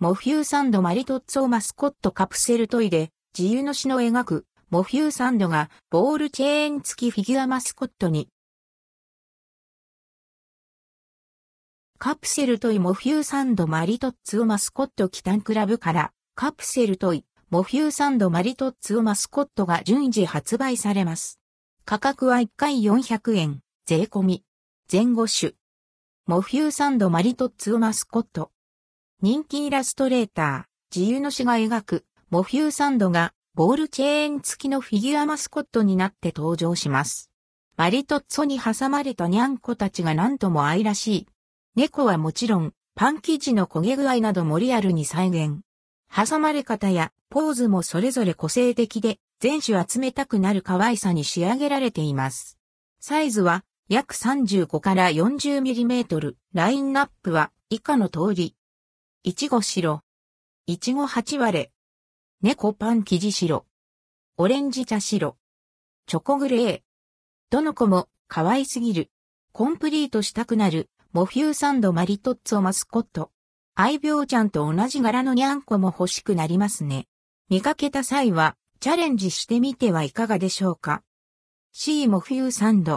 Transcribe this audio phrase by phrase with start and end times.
[0.00, 8.28] モフューサンドマリトッツォマスコットカプセルトイで、自由の詩の描く、モフューサンドが、ボールチェーン付きフィギュアマスコットに。
[11.98, 21.40] カプセルトイモフューサンドマリトッツォマスコットキタンクラブから、カプセルトイ、モフューサンドマリトッツォマスコットが順次発売されます。
[21.84, 24.44] 価格は1回400円、税込み。
[24.92, 25.54] 前後種。
[26.28, 28.52] モフューサンドマリトッツォマスコット。
[29.20, 37.28] 人気イラストレーター、自由の詩が描く、モフューサンドが、ボールチェーン付きのフィギュアマスコットになって登場します。
[37.76, 41.26] マリトッツォに挟まれたニャンコたちが何とも愛らしい。
[41.74, 45.62] 猫はもちろん、パン生地の焦げ具合などもリアルに再現。
[46.14, 52.56] 挟まれ方やポーズもそれぞれ個性的で、全種集めたくなる可愛さに仕上げられています。
[53.00, 56.34] サイズは約35から 40mm。
[56.54, 58.54] ラインナップは以下の通り。
[59.24, 60.02] いちご白。
[60.66, 61.72] いちご八割れ。
[62.40, 63.66] 猫パン生地白。
[64.36, 65.36] オレンジ茶白。
[66.06, 66.80] チョコグレー。
[67.50, 69.10] どの子も可愛すぎる。
[69.50, 70.88] コンプリートしたくなる。
[71.12, 73.32] モフューサンドマリトッツォマスコット。
[73.74, 77.08] 愛病ちゃんと同じ柄のニャンコも欲しくなりますね。
[77.48, 81.02] 見かけた際はチャレンジしてみてはいかがでしょうか。
[81.72, 82.96] C モフューサンド。